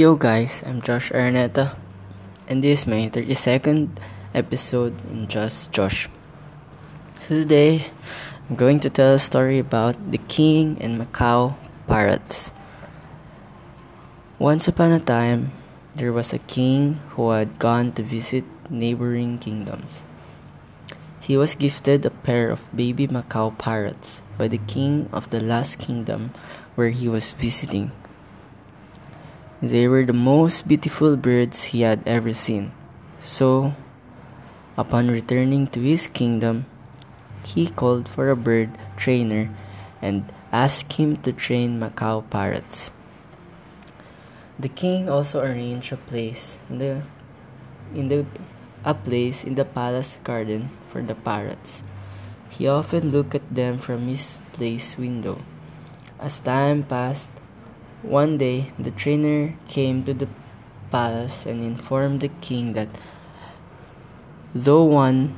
Yo 0.00 0.16
guys, 0.16 0.64
I'm 0.64 0.80
Josh 0.80 1.12
Araneta, 1.12 1.76
and 2.48 2.64
this 2.64 2.80
is 2.80 2.86
my 2.88 3.12
32nd 3.12 4.00
episode 4.32 4.96
in 5.12 5.28
Just 5.28 5.72
Josh. 5.76 6.08
Today, 7.28 7.92
I'm 8.48 8.56
going 8.56 8.80
to 8.80 8.88
tell 8.88 9.12
a 9.12 9.18
story 9.20 9.58
about 9.58 10.00
the 10.10 10.16
king 10.16 10.80
and 10.80 10.96
Macaw 10.96 11.52
pirates. 11.86 12.48
Once 14.38 14.66
upon 14.66 14.90
a 14.92 15.04
time, 15.04 15.52
there 15.94 16.16
was 16.16 16.32
a 16.32 16.40
king 16.48 16.96
who 17.12 17.36
had 17.36 17.60
gone 17.60 17.92
to 17.92 18.02
visit 18.02 18.48
neighboring 18.72 19.36
kingdoms. 19.36 20.02
He 21.20 21.36
was 21.36 21.52
gifted 21.52 22.08
a 22.08 22.16
pair 22.24 22.48
of 22.48 22.64
baby 22.74 23.06
Macaw 23.06 23.50
parrots 23.50 24.22
by 24.38 24.48
the 24.48 24.64
king 24.64 25.10
of 25.12 25.28
the 25.28 25.44
last 25.44 25.76
kingdom 25.76 26.32
where 26.72 26.88
he 26.88 27.06
was 27.06 27.36
visiting. 27.36 27.92
They 29.60 29.88
were 29.88 30.08
the 30.08 30.16
most 30.16 30.64
beautiful 30.64 31.20
birds 31.20 31.76
he 31.76 31.84
had 31.84 32.00
ever 32.08 32.32
seen. 32.32 32.72
So, 33.20 33.76
upon 34.72 35.12
returning 35.12 35.68
to 35.76 35.80
his 35.84 36.08
kingdom, 36.08 36.64
he 37.44 37.68
called 37.68 38.08
for 38.08 38.32
a 38.32 38.36
bird 38.36 38.72
trainer 38.96 39.52
and 40.00 40.24
asked 40.48 40.96
him 40.96 41.20
to 41.28 41.32
train 41.36 41.78
Macaw 41.78 42.24
parrots. 42.32 42.90
The 44.58 44.72
king 44.72 45.08
also 45.08 45.44
arranged 45.44 45.92
a 45.92 46.00
place 46.00 46.56
in 46.68 46.78
the 46.80 47.04
in 47.92 48.08
the 48.08 48.24
a 48.84 48.96
place 48.96 49.44
in 49.44 49.60
the 49.60 49.64
palace 49.64 50.16
garden 50.24 50.72
for 50.88 51.04
the 51.04 51.14
parrots. 51.14 51.84
He 52.48 52.64
often 52.64 53.12
looked 53.12 53.36
at 53.36 53.44
them 53.52 53.76
from 53.76 54.08
his 54.08 54.40
place 54.52 54.96
window. 54.96 55.44
As 56.16 56.40
time 56.40 56.84
passed, 56.84 57.28
one 58.02 58.38
day, 58.38 58.72
the 58.78 58.90
trainer 58.90 59.54
came 59.68 60.04
to 60.04 60.14
the 60.14 60.28
palace 60.90 61.46
and 61.46 61.62
informed 61.62 62.20
the 62.20 62.32
king 62.40 62.72
that 62.72 62.88
though 64.54 64.84
one 64.84 65.36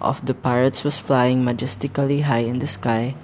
of 0.00 0.24
the 0.26 0.34
parrots 0.34 0.84
was 0.84 0.98
flying 0.98 1.44
majestically 1.44 2.22
high 2.22 2.46
in 2.46 2.58
the 2.58 2.66
sky, 2.66 3.14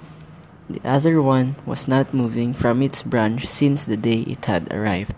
the 0.69 0.81
other 0.83 1.21
one 1.21 1.55
was 1.65 1.87
not 1.87 2.13
moving 2.13 2.53
from 2.53 2.81
its 2.81 3.03
branch 3.03 3.47
since 3.47 3.85
the 3.85 3.97
day 3.97 4.21
it 4.21 4.45
had 4.45 4.71
arrived. 4.71 5.15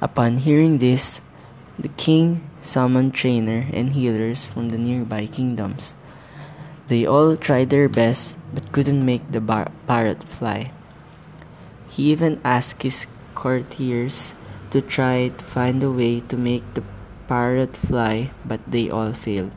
Upon 0.00 0.38
hearing 0.38 0.78
this, 0.78 1.20
the 1.78 1.88
king 1.88 2.48
summoned 2.60 3.14
trainer 3.14 3.66
and 3.72 3.92
healers 3.92 4.44
from 4.44 4.68
the 4.68 4.78
nearby 4.78 5.26
kingdoms. 5.26 5.94
They 6.88 7.06
all 7.06 7.36
tried 7.36 7.70
their 7.70 7.88
best 7.88 8.36
but 8.52 8.72
couldn't 8.72 9.04
make 9.04 9.30
the 9.30 9.40
bar- 9.40 9.70
parrot 9.86 10.24
fly. 10.24 10.72
He 11.90 12.14
even 12.14 12.40
asked 12.44 12.86
his 12.86 13.06
courtiers 13.34 14.34
to 14.70 14.80
try 14.80 15.34
to 15.34 15.44
find 15.44 15.82
a 15.82 15.90
way 15.90 16.20
to 16.30 16.36
make 16.36 16.62
the 16.74 16.86
parrot 17.26 17.76
fly, 17.76 18.30
but 18.46 18.62
they 18.66 18.88
all 18.88 19.12
failed. 19.12 19.50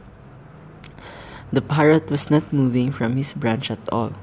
The 1.54 1.62
parrot 1.62 2.10
was 2.10 2.34
not 2.34 2.52
moving 2.52 2.92
from 2.92 3.16
his 3.16 3.34
branch 3.34 3.70
at 3.70 3.86
all. 3.94 4.18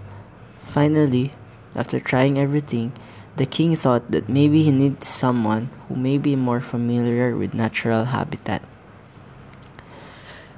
Finally, 0.67 1.33
after 1.75 2.01
trying 2.01 2.39
everything, 2.39 2.93
the 3.37 3.47
king 3.47 3.77
thought 3.77 4.11
that 4.11 4.29
maybe 4.29 4.65
he 4.67 4.75
needs 4.75 5.07
someone 5.07 5.71
who 5.87 5.95
may 5.95 6.19
be 6.19 6.35
more 6.35 6.61
familiar 6.61 7.37
with 7.37 7.55
natural 7.55 8.11
habitat. 8.11 8.63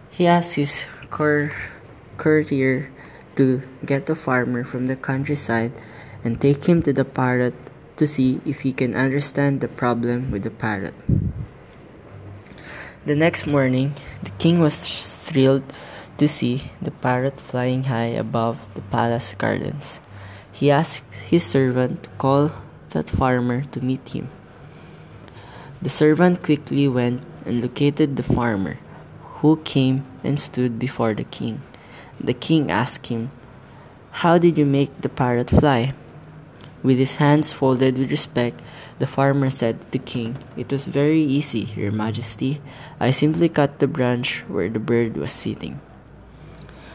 He 0.09 0.27
asked 0.27 0.56
his 0.56 0.84
cour- 1.11 1.53
courtier 2.16 2.89
to 3.36 3.62
get 3.84 4.08
a 4.11 4.14
farmer 4.14 4.64
from 4.64 4.86
the 4.86 4.97
countryside 4.97 5.72
and 6.25 6.41
take 6.41 6.66
him 6.66 6.83
to 6.83 6.92
the 6.92 7.05
parrot 7.05 7.55
to 7.97 8.06
see 8.06 8.41
if 8.44 8.61
he 8.61 8.72
can 8.72 8.94
understand 8.94 9.61
the 9.61 9.69
problem 9.69 10.30
with 10.30 10.42
the 10.42 10.50
parrot. 10.50 10.94
The 13.05 13.16
next 13.16 13.47
morning, 13.47 13.94
the 14.22 14.31
king 14.38 14.60
was 14.60 14.78
thrilled 14.78 15.65
to 16.19 16.28
see 16.28 16.70
the 16.81 16.91
parrot 16.91 17.41
flying 17.41 17.84
high 17.84 18.15
above 18.15 18.59
the 18.75 18.82
palace 18.94 19.34
gardens. 19.37 20.00
He 20.53 20.70
asked 20.70 21.10
his 21.26 21.43
servant 21.43 22.04
to 22.04 22.10
call 22.22 22.53
that 22.91 23.10
farmer 23.10 23.64
to 23.72 23.81
meet 23.81 24.14
him. 24.14 24.31
The 25.82 25.91
servant 25.91 26.44
quickly 26.44 26.87
went 26.87 27.22
and 27.44 27.60
located 27.60 28.14
the 28.14 28.22
farmer, 28.22 28.78
who 29.43 29.56
came 29.64 30.06
and 30.22 30.38
stood 30.38 30.78
before 30.78 31.14
the 31.14 31.25
king. 31.25 31.62
The 32.22 32.34
king 32.34 32.71
asked 32.71 33.09
him, 33.09 33.31
How 34.22 34.38
did 34.38 34.56
you 34.56 34.66
make 34.66 35.00
the 35.00 35.09
parrot 35.09 35.50
fly? 35.50 35.94
With 36.83 36.99
his 36.99 37.16
hands 37.16 37.53
folded 37.53 37.99
with 37.99 38.10
respect, 38.10 38.60
the 38.99 39.06
farmer 39.06 39.50
said 39.50 39.81
to 39.83 39.91
the 39.91 39.99
king, 39.99 40.38
It 40.56 40.71
was 40.71 40.84
very 40.84 41.22
easy, 41.22 41.71
your 41.77 41.93
majesty. 41.93 42.61
I 42.99 43.11
simply 43.11 43.49
cut 43.49 43.78
the 43.78 43.87
branch 43.87 44.44
where 44.49 44.69
the 44.69 44.78
bird 44.78 45.16
was 45.16 45.31
sitting. 45.31 45.81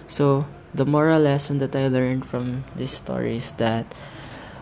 So, 0.08 0.46
the 0.74 0.86
moral 0.86 1.22
lesson 1.22 1.58
that 1.60 1.76
I 1.76 1.88
learned 1.88 2.26
from 2.26 2.64
this 2.76 2.92
story 2.92 3.38
is 3.38 3.52
that 3.54 3.88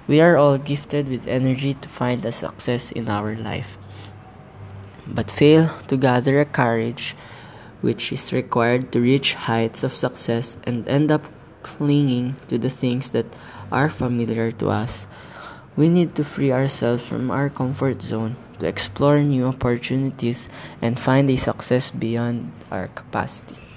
we 0.07 0.21
are 0.21 0.37
all 0.37 0.57
gifted 0.57 1.09
with 1.09 1.27
energy 1.27 1.73
to 1.73 1.89
find 1.89 2.23
a 2.25 2.31
success 2.31 2.91
in 2.91 3.09
our 3.09 3.35
life, 3.35 3.77
but 5.07 5.31
fail 5.31 5.73
to 5.87 5.97
gather 5.97 6.39
a 6.39 6.45
courage 6.45 7.15
which 7.85 8.09
is 8.09 8.33
required 8.33 8.89
to 8.89 8.97
reach 8.97 9.37
heights 9.45 9.85
of 9.85 9.93
success 9.93 10.57
and 10.65 10.89
end 10.89 11.13
up 11.13 11.21
clinging 11.61 12.33
to 12.49 12.57
the 12.57 12.69
things 12.69 13.13
that 13.13 13.29
are 13.71 13.93
familiar 13.93 14.51
to 14.51 14.73
us. 14.73 15.05
We 15.77 15.93
need 15.93 16.17
to 16.17 16.25
free 16.25 16.49
ourselves 16.51 17.05
from 17.05 17.29
our 17.29 17.47
comfort 17.47 18.01
zone 18.01 18.41
to 18.57 18.65
explore 18.65 19.21
new 19.21 19.45
opportunities 19.45 20.49
and 20.81 20.97
find 20.97 21.29
a 21.29 21.37
success 21.37 21.91
beyond 21.91 22.49
our 22.71 22.87
capacity. 22.89 23.74